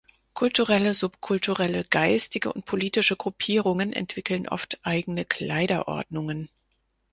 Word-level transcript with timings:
Kulturelle, 0.33 0.95
subkulturelle, 0.95 1.83
geistige 1.87 2.51
und 2.51 2.65
politische 2.65 3.15
Gruppierungen 3.15 3.93
entwickeln 3.93 4.49
oft 4.49 4.79
eigene 4.83 5.25
Kleiderordnungen. 5.25 6.49